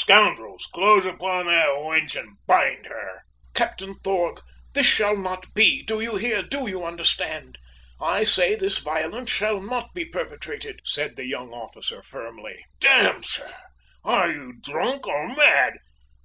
[0.00, 0.68] Scoundrels!
[0.72, 4.42] close upon that wench and bind her!" "Captain Thorg!
[4.72, 5.82] This shall not be!
[5.82, 6.40] Do you hear?
[6.40, 7.58] Do you understand?
[8.00, 12.64] I say this violence shall not be perpetrated!" said the young officer, firmly.
[12.78, 13.52] "D n, sir!
[14.04, 15.78] Are you drunk, or mad?